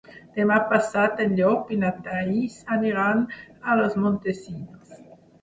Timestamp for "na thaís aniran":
1.81-3.23